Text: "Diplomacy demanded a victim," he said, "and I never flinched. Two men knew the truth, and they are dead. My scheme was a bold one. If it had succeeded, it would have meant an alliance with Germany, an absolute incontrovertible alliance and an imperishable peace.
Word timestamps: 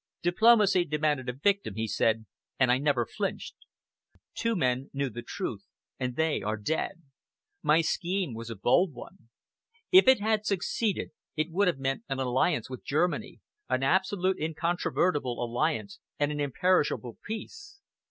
"Diplomacy 0.23 0.83
demanded 0.83 1.29
a 1.29 1.33
victim," 1.33 1.75
he 1.75 1.87
said, 1.87 2.25
"and 2.59 2.71
I 2.71 2.79
never 2.79 3.05
flinched. 3.05 3.53
Two 4.33 4.55
men 4.55 4.89
knew 4.93 5.11
the 5.11 5.21
truth, 5.21 5.67
and 5.99 6.15
they 6.15 6.41
are 6.41 6.57
dead. 6.57 7.03
My 7.61 7.81
scheme 7.81 8.33
was 8.33 8.49
a 8.49 8.55
bold 8.55 8.93
one. 8.95 9.29
If 9.91 10.07
it 10.07 10.19
had 10.19 10.43
succeeded, 10.43 11.11
it 11.35 11.51
would 11.51 11.67
have 11.67 11.77
meant 11.77 12.03
an 12.09 12.17
alliance 12.17 12.67
with 12.67 12.83
Germany, 12.83 13.41
an 13.69 13.83
absolute 13.83 14.39
incontrovertible 14.39 15.37
alliance 15.39 15.99
and 16.17 16.31
an 16.31 16.39
imperishable 16.39 17.19
peace. 17.23 17.79